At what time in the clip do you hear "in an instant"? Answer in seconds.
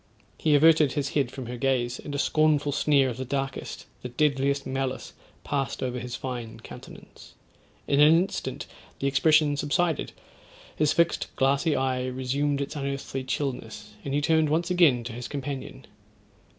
7.87-8.65